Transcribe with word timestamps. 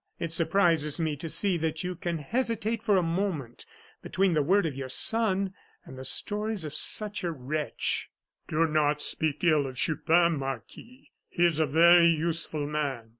It 0.17 0.33
surprises 0.33 0.99
me 0.99 1.15
to 1.17 1.29
see 1.29 1.57
that 1.57 1.83
you 1.83 1.93
can 1.95 2.17
hesitate 2.17 2.81
for 2.81 2.97
a 2.97 3.03
moment 3.03 3.67
between 4.01 4.33
the 4.33 4.41
word 4.41 4.65
of 4.65 4.75
your 4.75 4.89
son 4.89 5.53
and 5.85 5.95
the 5.95 6.03
stories 6.03 6.65
of 6.65 6.73
such 6.73 7.23
a 7.23 7.31
wretch." 7.31 8.09
"Do 8.47 8.65
not 8.67 9.03
speak 9.03 9.43
ill 9.43 9.67
of 9.67 9.75
Chupin, 9.77 10.39
Marquis; 10.39 11.11
he 11.29 11.45
is 11.45 11.59
a 11.59 11.67
very 11.67 12.07
useful 12.07 12.65
man. 12.65 13.09